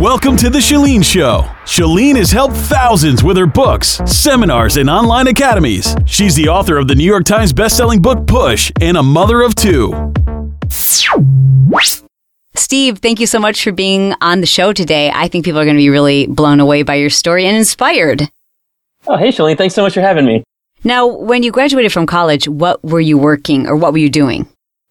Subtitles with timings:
[0.00, 1.42] Welcome to The Chalene Show.
[1.66, 5.94] Chalene has helped thousands with her books, seminars, and online academies.
[6.06, 9.54] She's the author of the New York Times bestselling book Push and a mother of
[9.54, 9.92] two.
[12.54, 15.12] Steve, thank you so much for being on the show today.
[15.14, 18.22] I think people are going to be really blown away by your story and inspired.
[19.06, 19.58] Oh, hey, Chalene.
[19.58, 20.42] Thanks so much for having me.
[20.82, 24.48] Now, when you graduated from college, what were you working or what were you doing?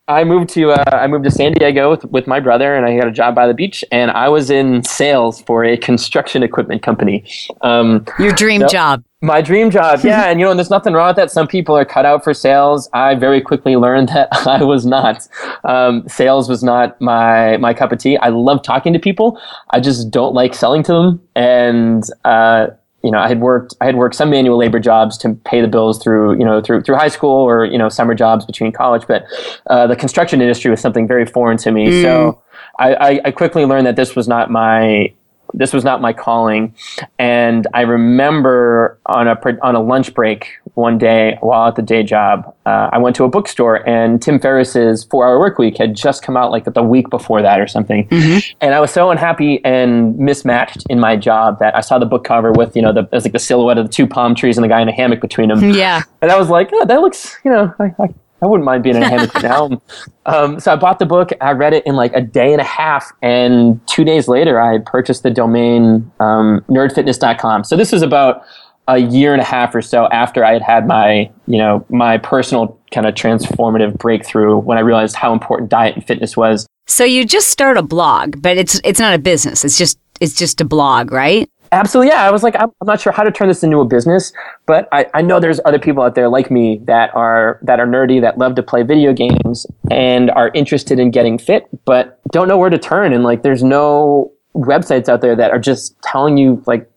[0.09, 2.97] I moved to uh, I moved to San Diego with, with my brother, and I
[2.97, 6.81] got a job by the beach, and I was in sales for a construction equipment
[6.81, 7.23] company.
[7.61, 9.03] Um, Your dream job.
[9.21, 11.29] My dream job, yeah, and you know, and there's nothing wrong with that.
[11.29, 12.89] Some people are cut out for sales.
[12.93, 15.27] I very quickly learned that I was not.
[15.63, 18.17] Um, sales was not my my cup of tea.
[18.17, 19.39] I love talking to people.
[19.69, 22.67] I just don't like selling to them, and uh,
[23.03, 25.67] you know, I had worked I had worked some manual labor jobs to pay the
[25.67, 29.03] bills through you know through through high school or you know summer jobs between college,
[29.07, 29.25] but
[29.67, 31.87] uh, the construction industry was something very foreign to me.
[31.87, 32.01] Mm.
[32.01, 32.41] So
[32.79, 35.13] I, I, quickly learned that this was not my
[35.53, 36.75] this was not my calling.
[37.17, 42.03] And I remember on a on a lunch break one day while at the day
[42.03, 45.95] job, uh, I went to a bookstore and Tim Ferriss's Four Hour Work Week had
[45.95, 48.07] just come out like the week before that or something.
[48.07, 48.57] Mm-hmm.
[48.61, 52.23] And I was so unhappy and mismatched in my job that I saw the book
[52.23, 54.63] cover with you know the was like the silhouette of the two palm trees and
[54.63, 55.71] the guy in a hammock between them.
[55.71, 56.03] Yeah.
[56.21, 58.95] And I was like, oh, that looks you know I, I I wouldn't mind being
[58.95, 59.81] in a hammock now.
[60.25, 61.31] Um, so I bought the book.
[61.41, 64.73] I read it in like a day and a half, and two days later, I
[64.73, 67.63] had purchased the domain um, nerdfitness.com.
[67.63, 68.43] So this is about
[68.87, 72.17] a year and a half or so after I had had my, you know, my
[72.17, 76.65] personal kind of transformative breakthrough when I realized how important diet and fitness was.
[76.87, 79.63] So you just start a blog, but it's it's not a business.
[79.63, 81.47] It's just it's just a blog, right?
[81.71, 82.23] Absolutely, yeah.
[82.23, 84.33] I was like, I'm, I'm, not sure how to turn this into a business,
[84.65, 87.85] but I, I know there's other people out there like me that are that are
[87.85, 92.47] nerdy, that love to play video games, and are interested in getting fit, but don't
[92.47, 93.13] know where to turn.
[93.13, 96.89] And like, there's no websites out there that are just telling you like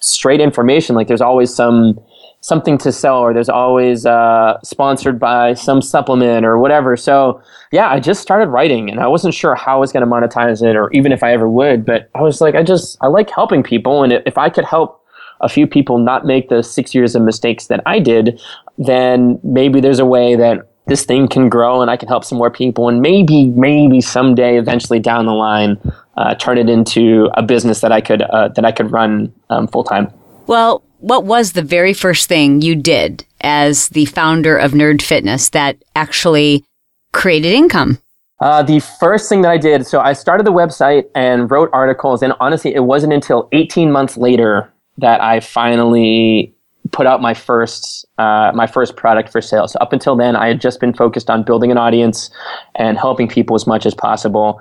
[0.00, 0.94] straight information.
[0.94, 1.98] Like, there's always some
[2.40, 6.96] something to sell or there's always uh, sponsored by some supplement or whatever.
[6.96, 10.10] So yeah i just started writing and i wasn't sure how i was going to
[10.10, 13.06] monetize it or even if i ever would but i was like i just i
[13.06, 15.04] like helping people and if i could help
[15.40, 18.40] a few people not make the six years of mistakes that i did
[18.78, 22.38] then maybe there's a way that this thing can grow and i can help some
[22.38, 25.78] more people and maybe maybe someday eventually down the line
[26.16, 29.68] uh, turn it into a business that i could uh, that i could run um,
[29.68, 30.10] full time
[30.46, 35.50] well what was the very first thing you did as the founder of Nerd Fitness
[35.50, 36.64] that actually
[37.12, 37.98] created income?
[38.40, 42.22] Uh, the first thing that I did, so I started the website and wrote articles,
[42.22, 46.54] and honestly, it wasn't until 18 months later that I finally
[46.92, 49.68] put out my first uh, my first product for sale.
[49.68, 52.30] So up until then, I had just been focused on building an audience
[52.74, 54.60] and helping people as much as possible.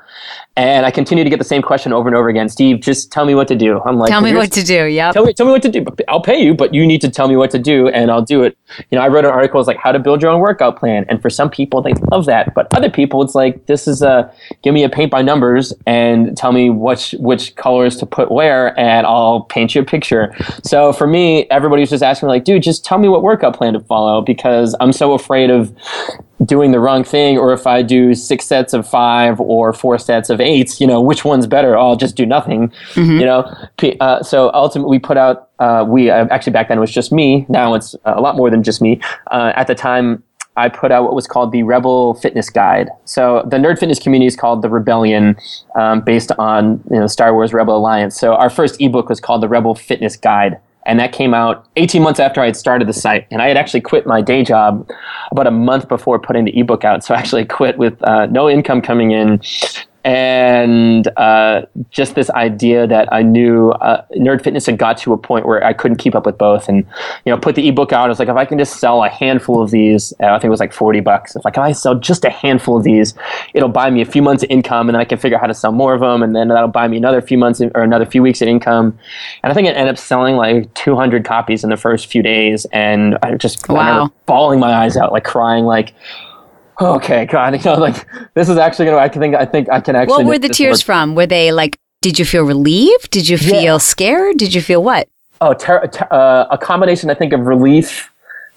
[0.55, 2.49] And I continue to get the same question over and over again.
[2.49, 3.79] Steve, just tell me what to do.
[3.81, 4.85] I'm like, tell me what to do.
[4.85, 5.11] Yeah.
[5.11, 5.85] Tell me, tell me what to do.
[6.07, 8.43] I'll pay you, but you need to tell me what to do, and I'll do
[8.43, 8.57] it.
[8.91, 11.05] You know, I wrote an article it's like how to build your own workout plan,
[11.09, 14.31] and for some people they love that, but other people it's like this is a
[14.63, 18.77] give me a paint by numbers and tell me which which colors to put where,
[18.79, 20.33] and I'll paint you a picture.
[20.63, 23.46] So for me, everybody was just asking me like, dude, just tell me what workout
[23.51, 25.75] plan to follow because I'm so afraid of
[26.45, 30.29] doing the wrong thing or if I do six sets of five or four sets
[30.29, 31.77] of eights, you know, which one's better?
[31.77, 33.19] I'll just do nothing, mm-hmm.
[33.19, 33.51] you know?
[33.99, 37.11] Uh, so ultimately we put out, uh, we uh, actually back then it was just
[37.11, 37.45] me.
[37.49, 39.01] Now it's a lot more than just me.
[39.31, 40.23] Uh, at the time,
[40.57, 42.89] I put out what was called the Rebel Fitness Guide.
[43.05, 45.37] So the nerd fitness community is called the Rebellion,
[45.75, 48.19] um, based on you know Star Wars Rebel Alliance.
[48.19, 52.01] So our first ebook was called the Rebel Fitness Guide and that came out 18
[52.01, 53.27] months after I had started the site.
[53.29, 54.89] And I had actually quit my day job
[55.31, 57.03] about a month before putting the ebook out.
[57.03, 59.41] So I actually quit with uh, no income coming in
[60.07, 65.17] and uh, just this idea that I knew uh, Nerd Fitness had got to a
[65.17, 66.85] point where I couldn't keep up with both, and
[67.25, 68.05] you know, put the ebook out.
[68.05, 70.45] I was like, if I can just sell a handful of these, uh, I think
[70.45, 71.35] it was like forty bucks.
[71.35, 73.15] If like if I sell just a handful of these,
[73.53, 75.47] it'll buy me a few months of income, and then I can figure out how
[75.47, 78.05] to sell more of them, and then that'll buy me another few months or another
[78.05, 78.97] few weeks of income.
[79.43, 82.23] And I think it ended up selling like two hundred copies in the first few
[82.23, 84.09] days, and I just wow.
[84.29, 85.93] I my eyes out, like crying, like
[86.81, 88.97] okay, God, you know, like this is actually gonna.
[88.97, 89.35] I can think.
[89.35, 90.23] I think I can actually.
[90.23, 90.85] What were the tears work.
[90.85, 91.15] from?
[91.15, 93.09] Were they like, did you feel relieved?
[93.11, 93.77] Did you feel Yeah.
[93.77, 94.37] scared?
[94.37, 95.07] Did you feel what?
[95.41, 98.11] Oh, ter- ter- uh, a combination, I think, of relief,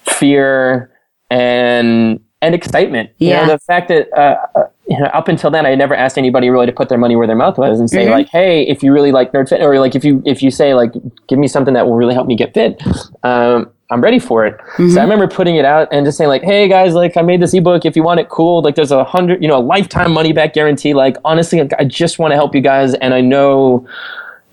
[0.05, 0.91] fear,
[1.29, 3.09] and and excitement.
[3.19, 3.45] You Yeah.
[3.45, 6.49] know, the fact that uh, uh, you know, up until then, I never asked anybody
[6.49, 8.11] really to put their money where their mouth was and say Mm-hmm.
[8.11, 10.73] like, "Hey, if you really like nerd fit, or like if you if you say
[10.73, 10.91] like,
[11.27, 12.81] give me something that will really help me get fit."
[13.23, 14.57] Um, I'm ready for it.
[14.57, 14.89] Mm-hmm.
[14.89, 17.41] So I remember putting it out and just saying like, "Hey guys, like I made
[17.41, 17.85] this ebook.
[17.85, 18.61] If you want it, cool.
[18.61, 20.93] Like there's a hundred, you know, a lifetime money back guarantee.
[20.93, 23.87] Like honestly, I just want to help you guys, and I know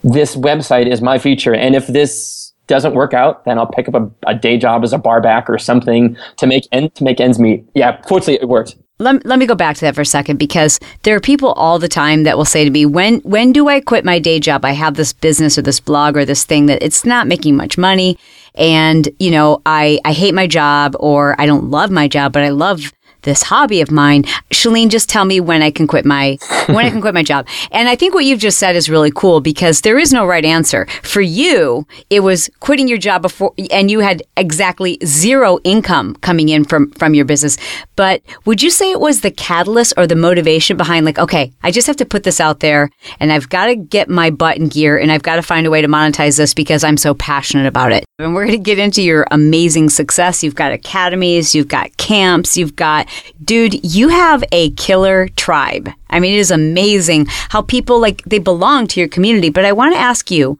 [0.04, 1.54] this website is my feature.
[1.54, 4.92] And if this doesn't work out, then I'll pick up a, a day job as
[4.92, 7.64] a bar back or something to make end, to make ends meet.
[7.74, 8.76] Yeah, fortunately it worked.
[9.00, 11.78] Let, let me go back to that for a second because there are people all
[11.78, 14.64] the time that will say to me, when when do I quit my day job?
[14.64, 17.78] I have this business or this blog or this thing that it's not making much
[17.78, 18.18] money
[18.56, 22.42] and you know, I I hate my job or I don't love my job, but
[22.42, 22.92] I love
[23.28, 24.24] this hobby of mine.
[24.50, 27.46] Chalene, just tell me when I can quit my when I can quit my job.
[27.70, 30.44] And I think what you've just said is really cool because there is no right
[30.44, 30.86] answer.
[31.02, 36.48] For you, it was quitting your job before and you had exactly zero income coming
[36.48, 37.56] in from from your business.
[37.96, 41.70] But would you say it was the catalyst or the motivation behind like, okay, I
[41.70, 42.90] just have to put this out there
[43.20, 45.70] and I've got to get my butt in gear and I've got to find a
[45.70, 48.04] way to monetize this because I'm so passionate about it.
[48.18, 50.42] And we're going to get into your amazing success.
[50.42, 53.06] You've got academies, you've got camps, you've got
[53.42, 55.90] dude, you have a killer tribe.
[56.10, 59.50] I mean, it is amazing how people like they belong to your community.
[59.50, 60.58] But I want to ask you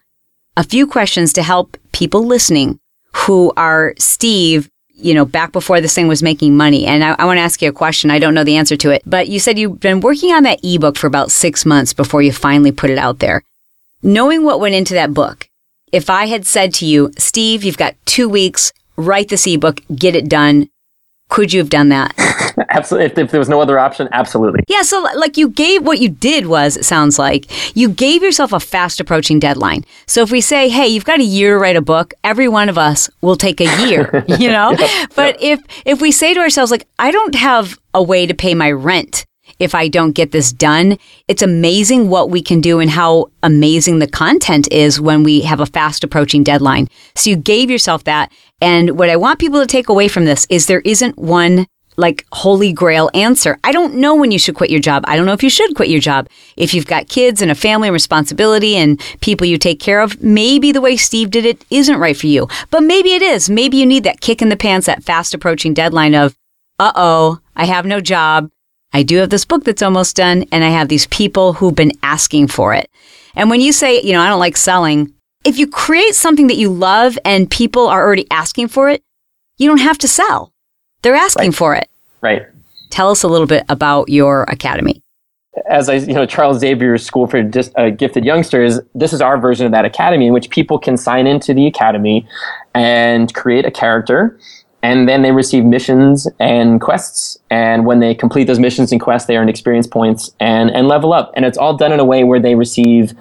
[0.57, 2.79] a few questions to help people listening
[3.15, 6.87] who are Steve, you know, back before this thing was making money.
[6.87, 8.11] And I, I want to ask you a question.
[8.11, 10.61] I don't know the answer to it, but you said you've been working on that
[10.63, 13.43] ebook for about six months before you finally put it out there.
[14.03, 15.49] Knowing what went into that book,
[15.93, 20.15] if I had said to you, Steve, you've got two weeks, write this ebook, get
[20.15, 20.69] it done,
[21.29, 22.15] could you have done that?
[22.71, 23.07] Absolutely.
[23.07, 24.65] If, if there was no other option, absolutely.
[24.69, 27.47] Yeah, so like you gave what you did was it sounds like
[27.77, 29.85] you gave yourself a fast approaching deadline.
[30.07, 32.69] So if we say, "Hey, you've got a year to write a book," every one
[32.69, 34.77] of us will take a year, you know?
[35.15, 38.55] But if if we say to ourselves like, "I don't have a way to pay
[38.55, 39.25] my rent
[39.59, 40.99] if I don't get this done,"
[41.29, 45.61] it's amazing what we can do and how amazing the content is when we have
[45.61, 46.89] a fast approaching deadline.
[47.15, 50.47] So you gave yourself that, and what I want people to take away from this
[50.51, 51.67] is there isn't one
[51.99, 53.59] like holy grail answer.
[53.65, 55.05] I don't know when you should quit your job.
[55.07, 56.29] I don't know if you should quit your job.
[56.57, 60.23] If you've got kids and a family and responsibility and people you take care of,
[60.23, 62.49] maybe the way Steve did it isn't right for you.
[62.71, 63.51] But maybe it is.
[63.51, 66.37] Maybe you need that kick in the pants, that fast approaching deadline of,
[66.79, 68.49] uh oh, I have no job.
[68.93, 71.93] I do have this book that's almost done and I have these people who've been
[72.05, 72.89] asking for it.
[73.35, 75.13] And when you say, you know, I don't like selling,
[75.45, 79.03] if you create something that you love and people are already asking for it,
[79.57, 80.53] you don't have to sell.
[81.03, 81.89] They're asking for it.
[82.21, 82.47] Right.
[82.91, 85.03] Tell us a little bit about your academy.
[85.69, 89.39] As I, you know, Charles Xavier's School for Dis, uh, Gifted Youngsters, this is our
[89.39, 92.27] version of that academy in which people can sign into the academy
[92.75, 94.39] and create a character.
[94.83, 97.37] And then they receive missions and quests.
[97.51, 101.13] And when they complete those missions and quests, they earn experience points and, and level
[101.13, 101.33] up.
[101.35, 103.13] And it's all done in a way where they receive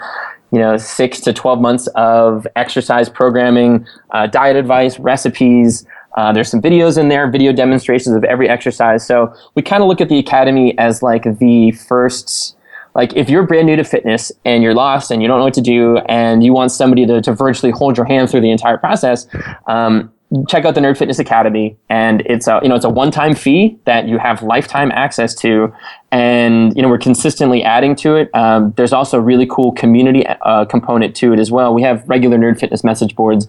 [0.51, 5.85] you know, six to 12 months of exercise programming, uh, diet advice, recipes.
[6.15, 9.05] Uh, there's some videos in there, video demonstrations of every exercise.
[9.05, 12.55] So we kind of look at the academy as like the first,
[12.95, 15.53] like if you're brand new to fitness and you're lost and you don't know what
[15.55, 18.77] to do and you want somebody to, to virtually hold your hand through the entire
[18.77, 19.27] process,
[19.67, 20.11] um,
[20.47, 23.33] check out the Nerd Fitness Academy, and it's a you know it's a one time
[23.33, 25.73] fee that you have lifetime access to,
[26.11, 28.29] and you know we're consistently adding to it.
[28.35, 31.73] Um, there's also a really cool community uh, component to it as well.
[31.73, 33.47] We have regular Nerd Fitness message boards,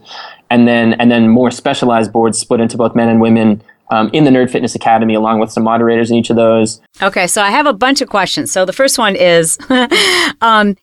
[0.51, 3.63] and then and then more specialized boards split into both men and women.
[3.91, 6.79] Um, in the Nerd Fitness Academy, along with some moderators in each of those.
[7.01, 8.53] Okay, so I have a bunch of questions.
[8.53, 9.57] So the first one is,
[10.43, 10.77] um,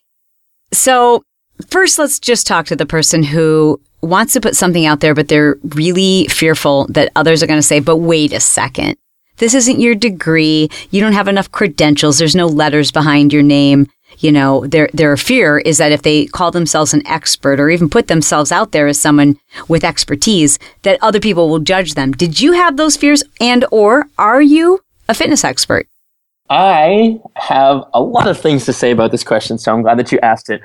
[0.74, 1.22] so
[1.68, 5.28] first let's just talk to the person who wants to put something out there, but
[5.28, 8.98] they're really fearful that others are going to say, but wait a second.
[9.38, 10.70] This isn't your degree.
[10.92, 12.18] You don't have enough credentials.
[12.18, 13.88] There's no letters behind your name.
[14.20, 17.90] You know, their, their fear is that if they call themselves an expert or even
[17.90, 22.14] put themselves out there as someone with expertise, that other people will judge them.
[22.14, 25.88] Did you have those fears and or are you a fitness expert?
[26.50, 30.12] I have a lot of things to say about this question, so I'm glad that
[30.12, 30.62] you asked it.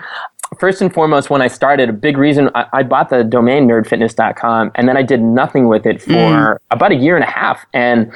[0.58, 4.72] First and foremost, when I started, a big reason I, I bought the domain nerdfitness.com
[4.74, 6.56] and then I did nothing with it for Mm.
[6.70, 7.64] about a year and a half.
[7.72, 8.10] And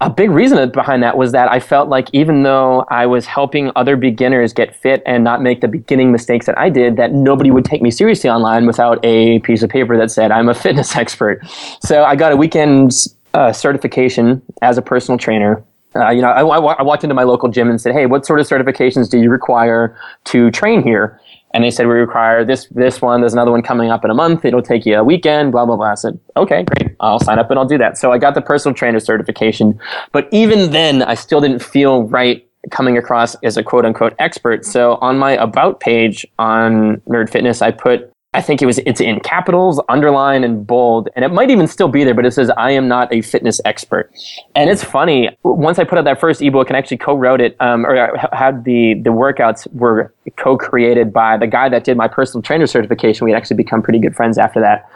[0.00, 3.70] a big reason behind that was that I felt like even though I was helping
[3.76, 7.50] other beginners get fit and not make the beginning mistakes that I did, that nobody
[7.50, 10.96] would take me seriously online without a piece of paper that said I'm a fitness
[11.02, 11.40] expert.
[11.82, 12.92] So I got a weekend
[13.34, 15.62] uh, certification as a personal trainer
[15.94, 18.26] uh, you know, I, I, I walked into my local gym and said, "Hey, what
[18.26, 21.20] sort of certifications do you require to train here?"
[21.54, 23.20] And they said, we require this, this one.
[23.20, 24.44] There's another one coming up in a month.
[24.44, 25.92] It'll take you a weekend, blah, blah, blah.
[25.92, 26.96] I said, okay, great.
[27.00, 27.98] I'll sign up and I'll do that.
[27.98, 29.78] So I got the personal trainer certification.
[30.12, 34.64] But even then, I still didn't feel right coming across as a quote unquote expert.
[34.64, 39.00] So on my about page on Nerd Fitness, I put I think it was it's
[39.00, 42.50] in capitals, underline, and bold, and it might even still be there, but it says
[42.56, 44.10] I am not a fitness expert.
[44.54, 45.28] And it's funny.
[45.42, 48.94] Once I put out that first ebook and actually co-wrote it, um, or had the
[49.02, 53.26] the workouts were co-created by the guy that did my personal trainer certification.
[53.26, 54.88] We had actually become pretty good friends after that.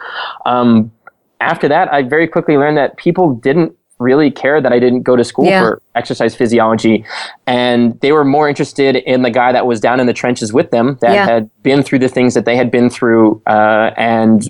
[0.47, 0.91] Um,
[1.39, 5.15] after that, I very quickly learned that people didn't really care that I didn't go
[5.15, 5.61] to school yeah.
[5.61, 7.05] for exercise physiology.
[7.45, 10.71] And they were more interested in the guy that was down in the trenches with
[10.71, 11.25] them that yeah.
[11.25, 14.49] had been through the things that they had been through uh, and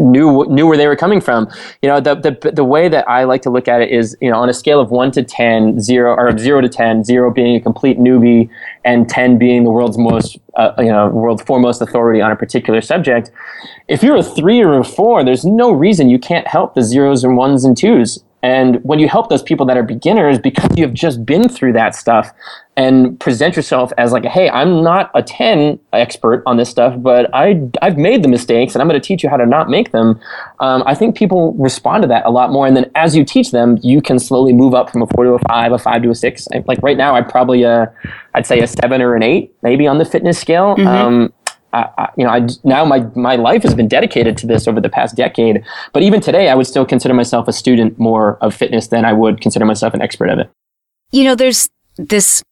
[0.00, 1.48] knew knew where they were coming from.
[1.82, 4.30] You know, the, the the way that I like to look at it is, you
[4.30, 7.56] know, on a scale of one to 10, zero or zero to 10, zero being
[7.56, 8.48] a complete newbie
[8.84, 12.80] and 10 being the world's most, uh, you know, world's foremost authority on a particular
[12.80, 13.30] subject.
[13.88, 17.24] If you're a three or a four, there's no reason you can't help the zeros
[17.24, 18.22] and ones and twos.
[18.42, 21.72] And when you help those people that are beginners, because you have just been through
[21.72, 22.30] that stuff
[22.76, 27.28] and present yourself as like, hey, I'm not a 10 expert on this stuff, but
[27.34, 29.90] I, I've made the mistakes and I'm going to teach you how to not make
[29.90, 30.20] them.
[30.60, 32.68] Um, I think people respond to that a lot more.
[32.68, 35.32] And then as you teach them, you can slowly move up from a four to
[35.32, 36.46] a five, a five to a six.
[36.66, 37.86] Like right now, I probably, uh,
[38.34, 40.76] I'd say a seven or an eight, maybe on the fitness scale.
[40.76, 40.86] Mm-hmm.
[40.86, 41.32] Um,
[41.72, 44.80] I, I, you know, I, now my, my life has been dedicated to this over
[44.80, 45.64] the past decade.
[45.92, 49.12] But even today, I would still consider myself a student more of fitness than I
[49.12, 50.50] would consider myself an expert of it.
[51.12, 52.42] You know, there's this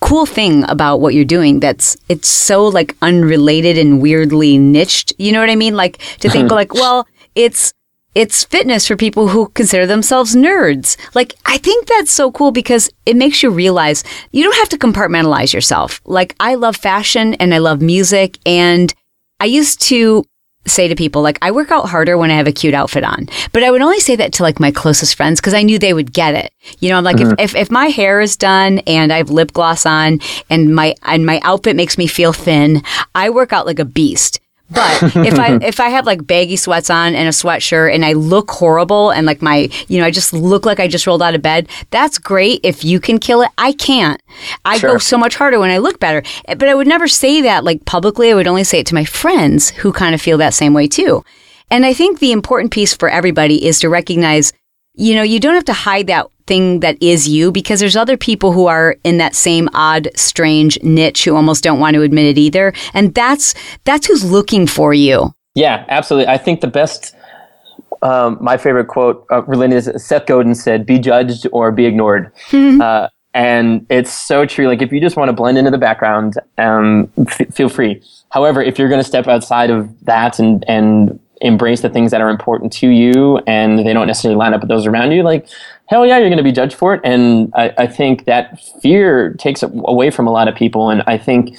[0.00, 5.12] cool thing about what you're doing that's it's so like unrelated and weirdly niched.
[5.18, 5.74] You know what I mean?
[5.76, 7.72] Like to think like, well, it's
[8.16, 10.96] it's fitness for people who consider themselves nerds.
[11.14, 14.78] Like, I think that's so cool because it makes you realize you don't have to
[14.78, 16.00] compartmentalize yourself.
[16.06, 18.38] Like, I love fashion and I love music.
[18.46, 18.94] And
[19.38, 20.24] I used to
[20.66, 23.28] say to people, like, I work out harder when I have a cute outfit on.
[23.52, 25.92] But I would only say that to like my closest friends because I knew they
[25.92, 26.54] would get it.
[26.80, 27.34] You know, I'm like, mm-hmm.
[27.38, 30.94] if, if, if my hair is done and I have lip gloss on and my,
[31.02, 32.82] and my outfit makes me feel thin,
[33.14, 34.40] I work out like a beast.
[34.70, 38.14] But if I if I have like baggy sweats on and a sweatshirt and I
[38.14, 41.34] look horrible and like my you know I just look like I just rolled out
[41.34, 43.50] of bed, that's great if you can kill it.
[43.58, 44.20] I can't.
[44.64, 44.92] I sure.
[44.92, 46.22] go so much harder when I look better.
[46.46, 48.30] But I would never say that like publicly.
[48.30, 50.88] I would only say it to my friends who kind of feel that same way
[50.88, 51.24] too.
[51.70, 54.52] And I think the important piece for everybody is to recognize,
[54.94, 58.16] you know, you don't have to hide that thing that is you because there's other
[58.16, 62.26] people who are in that same odd strange niche who almost don't want to admit
[62.26, 62.72] it either.
[62.94, 65.34] And that's that's who's looking for you.
[65.54, 66.28] Yeah absolutely.
[66.32, 67.14] I think the best
[68.02, 72.32] um, my favorite quote uh, related is seth godin said be judged or be ignored.
[72.50, 72.80] Mm-hmm.
[72.80, 74.66] uh, and it's so true.
[74.66, 78.02] Like if you just want to blend into the background um, f- feel free.
[78.30, 82.20] However if you're going to step outside of that and and embrace the things that
[82.20, 85.46] are important to you and they don't necessarily line up with those around you like
[85.88, 87.00] hell yeah, you're going to be judged for it.
[87.04, 90.90] And I, I think that fear takes away from a lot of people.
[90.90, 91.56] And I think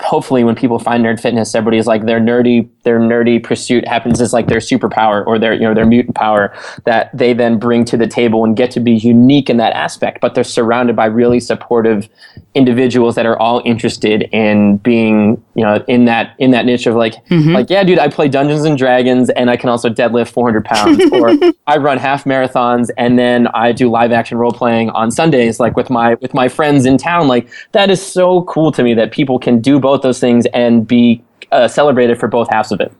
[0.00, 4.32] hopefully when people find nerd fitness, everybody's like their nerdy their nerdy pursuit happens as
[4.32, 6.54] like their superpower or their you know their mutant power
[6.84, 10.20] that they then bring to the table and get to be unique in that aspect.
[10.20, 12.08] But they're surrounded by really supportive
[12.54, 16.94] individuals that are all interested in being you know in that in that niche of
[16.94, 17.52] like mm-hmm.
[17.52, 21.02] like yeah dude I play Dungeons and Dragons and I can also deadlift 400 pounds
[21.12, 21.30] or
[21.66, 25.76] I run half marathons and then I do live action role playing on Sundays like
[25.76, 29.12] with my with my friends in town like that is so cool to me that
[29.12, 32.92] people can do both those things and be uh, celebrated for both halves of it.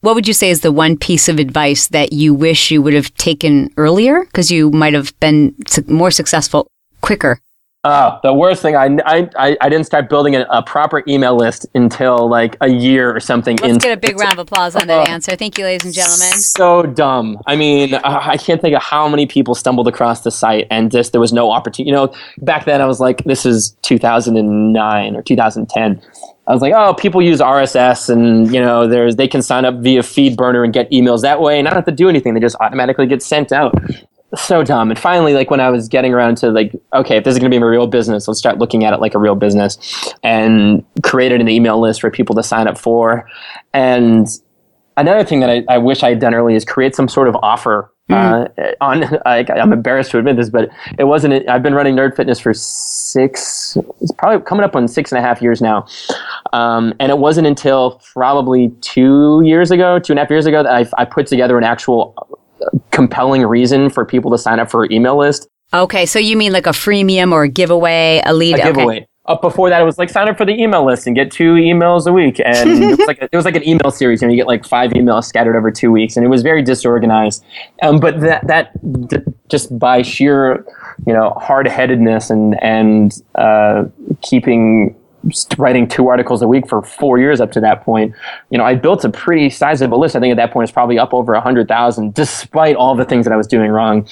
[0.00, 2.94] What would you say is the one piece of advice that you wish you would
[2.94, 5.54] have taken earlier because you might have been
[5.86, 6.68] more successful
[7.00, 7.40] quicker?
[7.86, 11.66] Uh, the worst thing, I, I, I didn't start building a, a, proper email list
[11.72, 13.56] until like a year or something.
[13.62, 15.36] Let's get a big round of applause on that answer.
[15.36, 16.32] Thank you, ladies and gentlemen.
[16.32, 17.40] So dumb.
[17.46, 21.12] I mean, I can't think of how many people stumbled across the site and just
[21.12, 21.90] there was no opportunity.
[21.90, 26.02] You know, back then I was like, this is 2009 or 2010.
[26.48, 29.76] I was like, oh, people use RSS and you know, there's they can sign up
[29.76, 32.34] via FeedBurner and get emails that way, and not have to do anything.
[32.34, 33.76] They just automatically get sent out
[34.34, 34.90] so dumb.
[34.90, 37.50] And finally, like when I was getting around to like, okay, if this is going
[37.50, 40.84] to be a real business, let's start looking at it like a real business, and
[41.02, 43.28] created an email list for people to sign up for.
[43.72, 44.26] And
[44.96, 47.36] another thing that I, I wish I had done early is create some sort of
[47.36, 47.92] offer.
[48.10, 48.50] Mm.
[48.58, 51.48] Uh, on, I, I'm embarrassed to admit this, but it wasn't.
[51.48, 53.76] I've been running Nerd Fitness for six.
[54.00, 55.86] It's probably coming up on six and a half years now,
[56.52, 60.62] um, and it wasn't until probably two years ago, two and a half years ago,
[60.62, 62.14] that I, I put together an actual
[62.90, 65.48] compelling reason for people to sign up for email list.
[65.74, 68.54] Okay, so you mean like a freemium or a giveaway, a lead?
[68.54, 68.72] A okay.
[68.72, 69.08] giveaway.
[69.26, 71.54] Up before that, it was like sign up for the email list and get two
[71.54, 74.22] emails a week, and it was like a, it was like an email series.
[74.22, 76.62] You know, you get like five emails scattered over two weeks, and it was very
[76.62, 77.44] disorganized.
[77.82, 80.64] Um, but that that d- just by sheer
[81.06, 83.84] you know hard headedness and and uh,
[84.22, 84.94] keeping
[85.58, 88.14] writing two articles a week for four years up to that point,
[88.50, 90.16] you know, I built a pretty sizable list.
[90.16, 93.04] I think at that point it's probably up over a hundred thousand, despite all the
[93.04, 94.06] things that I was doing wrong.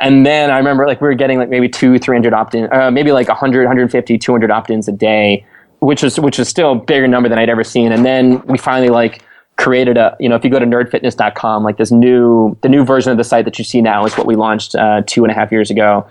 [0.00, 3.12] And then I remember like we were getting like maybe two, 300 opt-in, uh, maybe
[3.12, 5.44] like 100, 150, 200 opt-ins a day,
[5.80, 7.92] which is which is still a bigger number than I'd ever seen.
[7.92, 9.22] And then we finally like,
[9.58, 13.12] created a you know if you go to nerdfitness.com like this new the new version
[13.12, 15.34] of the site that you see now is what we launched uh, two and a
[15.34, 16.06] half years ago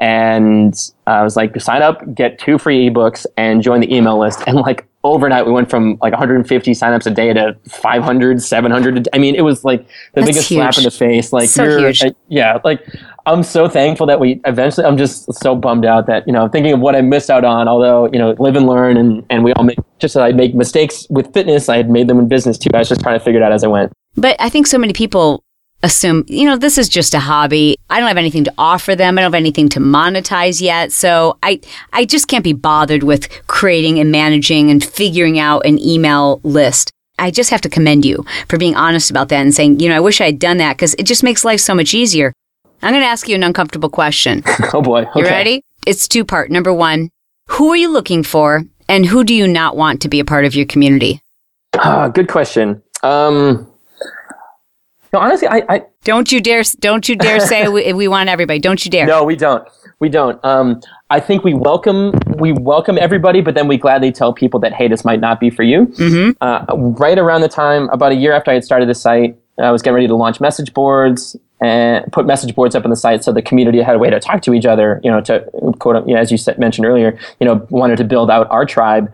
[0.00, 0.74] and
[1.06, 4.42] I was like, sign up, get two free ebooks, and join the email list.
[4.46, 9.08] And like overnight, we went from like 150 signups a day to 500, 700.
[9.12, 10.58] I mean, it was like the That's biggest huge.
[10.58, 11.32] slap in the face.
[11.32, 12.02] Like, So huge.
[12.02, 12.84] uh, yeah, like
[13.26, 14.86] I'm so thankful that we eventually.
[14.86, 17.68] I'm just so bummed out that you know thinking of what I missed out on.
[17.68, 21.06] Although you know, live and learn, and and we all make just I make mistakes
[21.10, 22.70] with fitness, I had made them in business too.
[22.74, 23.92] I was just trying to figure it out as I went.
[24.16, 25.44] But I think so many people
[25.82, 27.76] assume, you know, this is just a hobby.
[27.88, 29.18] I don't have anything to offer them.
[29.18, 30.92] I don't have anything to monetize yet.
[30.92, 31.60] So I,
[31.92, 36.92] I just can't be bothered with creating and managing and figuring out an email list.
[37.18, 39.96] I just have to commend you for being honest about that and saying, you know,
[39.96, 42.32] I wish I had done that because it just makes life so much easier.
[42.82, 44.42] I'm going to ask you an uncomfortable question.
[44.72, 45.62] Oh boy, You ready?
[45.86, 46.50] It's two part.
[46.50, 47.10] Number one,
[47.48, 50.44] who are you looking for and who do you not want to be a part
[50.44, 51.20] of your community?
[51.76, 52.82] Ah, good question.
[53.02, 53.69] Um,
[55.12, 58.58] no, honestly, I, I Don't you dare, don't you dare say we, we want everybody.
[58.58, 59.06] Don't you dare.
[59.06, 59.66] no, we don't.
[59.98, 60.42] We don't.
[60.44, 64.72] Um, I think we welcome we welcome everybody, but then we gladly tell people that
[64.72, 65.86] hey, this might not be for you.
[65.86, 66.30] Mm-hmm.
[66.40, 69.70] Uh, right around the time, about a year after I had started the site, I
[69.70, 73.22] was getting ready to launch message boards and put message boards up on the site
[73.22, 75.00] so the community had a way to talk to each other.
[75.04, 75.40] You know, to
[75.78, 78.64] quote, you know, as you said, mentioned earlier, you know, wanted to build out our
[78.64, 79.12] tribe,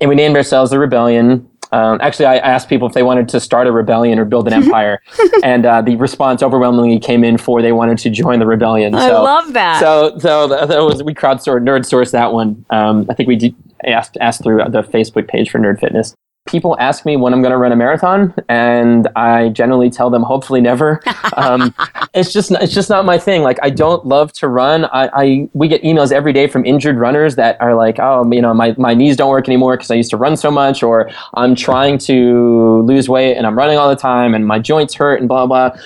[0.00, 1.47] and we named ourselves the Rebellion.
[1.72, 4.52] Um, actually, I asked people if they wanted to start a rebellion or build an
[4.62, 5.02] empire,
[5.42, 8.92] and uh, the response overwhelmingly came in for they wanted to join the rebellion.
[8.92, 9.80] So, I love that.
[9.80, 12.64] So, so that, that was we crowdsourced, nerd sourced that one.
[12.70, 13.54] Um, I think we did,
[13.84, 16.14] asked asked through the Facebook page for Nerd Fitness.
[16.48, 20.22] People ask me when I'm going to run a marathon, and I generally tell them
[20.22, 21.00] hopefully never.
[21.36, 21.74] Um,
[22.14, 23.42] it's just it's just not my thing.
[23.42, 24.86] Like I don't love to run.
[24.86, 28.40] I, I we get emails every day from injured runners that are like, oh, you
[28.40, 31.10] know, my, my knees don't work anymore because I used to run so much, or
[31.34, 35.20] I'm trying to lose weight and I'm running all the time and my joints hurt
[35.20, 35.76] and blah blah.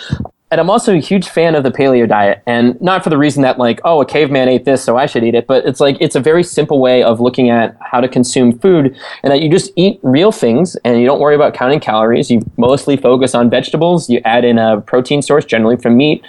[0.52, 3.40] And I'm also a huge fan of the paleo diet, and not for the reason
[3.42, 5.46] that like, oh, a caveman ate this, so I should eat it.
[5.46, 8.94] But it's like it's a very simple way of looking at how to consume food,
[9.22, 12.30] and that you just eat real things, and you don't worry about counting calories.
[12.30, 14.10] You mostly focus on vegetables.
[14.10, 16.22] You add in a protein source, generally from meat,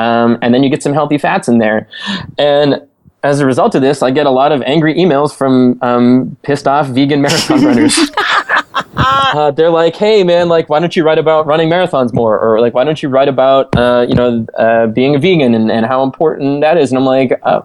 [0.00, 1.88] um, and then you get some healthy fats in there.
[2.36, 2.82] And
[3.22, 6.66] as a result of this, I get a lot of angry emails from um, pissed
[6.66, 8.10] off vegan marathon runners.
[8.96, 12.60] Uh, they're like, "Hey, man, like, why don't you write about running marathons more, or
[12.60, 15.86] like, why don't you write about, uh, you know, uh, being a vegan and, and
[15.86, 17.62] how important that is?" And I'm like, uh,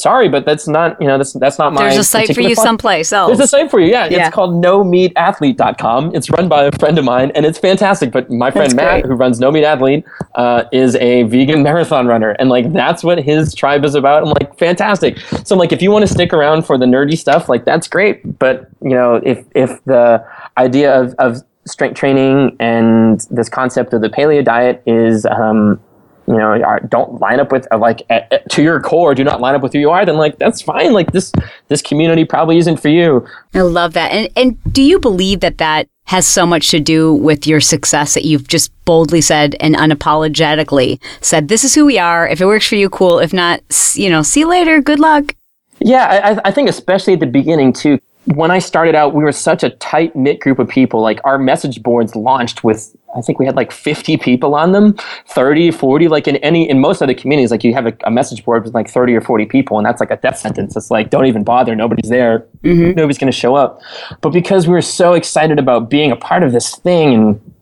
[0.00, 2.54] "Sorry, but that's not, you know, that's that's not my." There's a site for you
[2.54, 3.28] someplace else.
[3.28, 4.06] There's a site for you, yeah.
[4.06, 4.26] Yeah.
[4.26, 6.14] It's called nomeatathlete.com.
[6.14, 8.12] It's run by a friend of mine, and it's fantastic.
[8.12, 9.06] But my friend That's Matt, great.
[9.06, 13.22] who runs No Meat Athlete, uh, is a vegan marathon runner, and like that's what
[13.22, 14.22] his tribe is about.
[14.22, 15.18] I'm like, fantastic.
[15.44, 17.88] So I'm like, if you want to stick around for the nerdy stuff, like that's
[17.88, 18.38] great.
[18.38, 20.24] But you know, if if the
[20.56, 25.80] idea of, of strength training and this concept of the paleo diet is um,
[26.30, 29.54] you know, don't line up with like at, at- to your core, do not line
[29.54, 30.92] up with who you are, then like that's fine.
[30.92, 31.32] Like this
[31.68, 33.26] this community probably isn't for you.
[33.54, 34.12] I love that.
[34.12, 38.14] And and do you believe that that has so much to do with your success
[38.14, 42.26] that you've just boldly said and unapologetically said, "This is who we are.
[42.28, 43.18] If it works for you, cool.
[43.18, 43.60] If not,
[43.94, 44.80] you know, see you later.
[44.80, 45.34] Good luck."
[45.78, 47.98] Yeah, I- I think especially at the beginning too.
[48.26, 51.00] When I started out, we were such a tight knit group of people.
[51.00, 54.94] Like our message boards launched with, I think we had like 50 people on them,
[55.28, 56.08] 30, 40.
[56.08, 58.74] Like in any, in most other communities, like you have a, a message board with
[58.74, 60.76] like 30 or 40 people, and that's like a death sentence.
[60.76, 61.74] It's like, don't even bother.
[61.74, 62.46] Nobody's there.
[62.62, 62.92] Mm-hmm.
[62.92, 63.80] Nobody's going to show up.
[64.20, 67.54] But because we were so excited about being a part of this thing and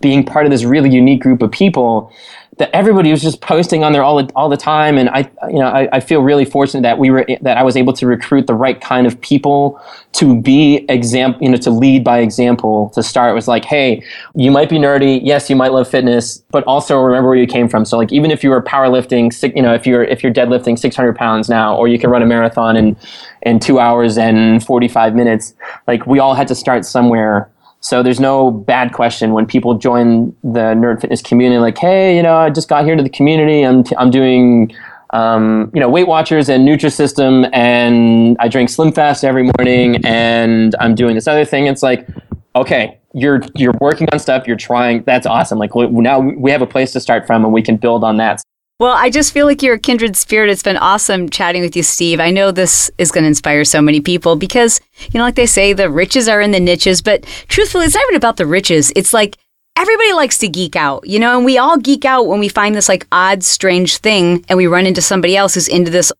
[0.00, 2.12] being part of this really unique group of people
[2.58, 4.98] that everybody was just posting on there all all the time.
[4.98, 7.76] And I you know I, I feel really fortunate that we were that I was
[7.76, 9.80] able to recruit the right kind of people
[10.12, 12.90] to be example you know to lead by example.
[12.94, 14.02] To start was like hey
[14.34, 15.20] you might be nerdy.
[15.22, 17.84] Yes you might love fitness but also remember where you came from.
[17.84, 21.16] So like even if you were powerlifting you know if you're if you're deadlifting 600
[21.16, 22.96] pounds now or you can run a marathon in
[23.42, 25.54] in two hours and 45 minutes
[25.86, 27.50] like we all had to start somewhere
[27.84, 32.22] so there's no bad question when people join the nerd fitness community, like, hey, you
[32.22, 33.60] know, I just got here to the community.
[33.60, 34.74] I'm, t- I'm doing
[35.10, 40.74] um, you know, Weight Watchers and Nutrisystem, and I drink Slim Fast every morning, and
[40.80, 41.66] I'm doing this other thing.
[41.66, 42.08] It's like,
[42.56, 45.02] okay, you're you're working on stuff, you're trying.
[45.04, 45.58] That's awesome.
[45.58, 48.42] Like now we have a place to start from, and we can build on that.
[48.84, 50.50] Well, I just feel like you're a kindred spirit.
[50.50, 52.20] It's been awesome chatting with you, Steve.
[52.20, 54.78] I know this is going to inspire so many people because,
[55.10, 57.00] you know, like they say, the riches are in the niches.
[57.00, 58.92] But truthfully, it's not even about the riches.
[58.94, 59.38] It's like
[59.74, 62.74] everybody likes to geek out, you know, and we all geek out when we find
[62.74, 66.12] this like odd, strange thing and we run into somebody else who's into this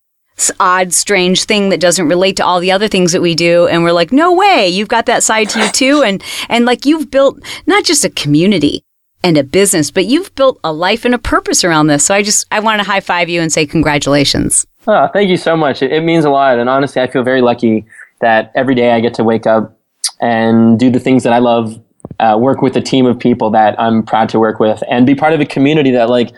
[0.59, 3.67] odd, strange thing that doesn't relate to all the other things that we do.
[3.67, 6.03] And we're like, no way, you've got that side to you too.
[6.03, 8.83] And, and like you've built not just a community
[9.25, 12.05] and a business, but you've built a life and a purpose around this.
[12.05, 14.67] So I just, I want to high five you and say congratulations.
[14.87, 15.83] Oh, thank you so much.
[15.83, 16.59] It, it means a lot.
[16.59, 17.87] And honestly, I feel very lucky
[18.21, 19.77] that every day I get to wake up
[20.21, 21.81] and do the things that I love
[22.21, 25.15] uh, work with a team of people that I'm proud to work with and be
[25.15, 26.33] part of a community that like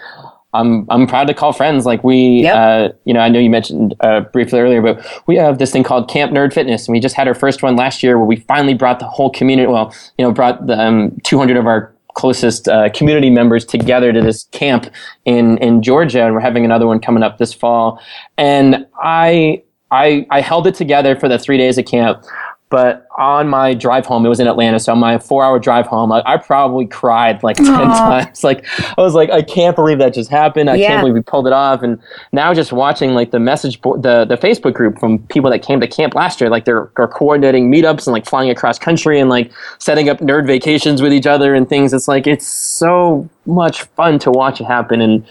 [0.55, 1.85] I'm I'm proud to call friends.
[1.85, 2.55] Like we, yep.
[2.57, 5.83] uh, you know, I know you mentioned uh, briefly earlier, but we have this thing
[5.83, 8.37] called Camp Nerd Fitness, and we just had our first one last year where we
[8.37, 9.71] finally brought the whole community.
[9.71, 14.21] Well, you know, brought the um, 200 of our closest uh, community members together to
[14.21, 14.91] this camp
[15.25, 18.01] in in Georgia, and we're having another one coming up this fall.
[18.37, 22.25] And I I I held it together for the three days of camp.
[22.69, 26.11] But on my drive home, it was in Atlanta, so on my four-hour drive home,
[26.11, 27.97] I, I probably cried like ten Aww.
[27.97, 28.43] times.
[28.43, 28.67] Like
[28.99, 30.69] I was like, I can't believe that just happened.
[30.69, 30.89] I yeah.
[30.89, 31.83] can't believe we pulled it off.
[31.83, 32.01] And
[32.33, 35.81] now just watching like the message board, the the Facebook group from people that came
[35.81, 39.31] to camp last year, like they're, they're coordinating meetups and like flying across country and
[39.31, 41.93] like setting up nerd vacations with each other and things.
[41.93, 45.25] It's like it's so much fun to watch it happen and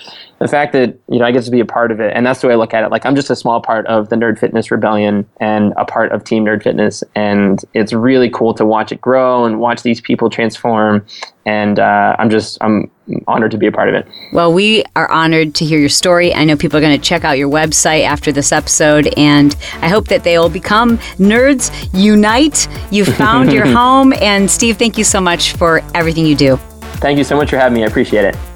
[0.45, 2.41] the fact that you know I get to be a part of it and that's
[2.41, 4.37] the way I look at it like I'm just a small part of the Nerd
[4.37, 8.91] Fitness Rebellion and a part of Team Nerd Fitness and it's really cool to watch
[8.91, 11.03] it grow and watch these people transform
[11.47, 12.91] and uh, I'm just I'm
[13.27, 14.07] honored to be a part of it.
[14.31, 16.33] Well, we are honored to hear your story.
[16.33, 19.87] I know people are going to check out your website after this episode, and I
[19.87, 22.67] hope that they will become nerds unite.
[22.91, 26.57] You've found your home, and Steve, thank you so much for everything you do.
[26.97, 27.83] Thank you so much for having me.
[27.83, 28.54] I appreciate it.